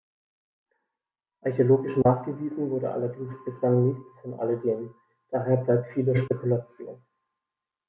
Archäologisch 1.45 1.95
nachgewiesen 1.97 2.71
wurde 2.71 2.91
allerdings 2.91 3.35
bislang 3.45 3.85
nichts 3.89 4.19
von 4.23 4.33
alledem, 4.39 4.95
daher 5.29 5.57
bleibt 5.57 5.93
vieles 5.93 6.17
Spekulation. 6.23 7.05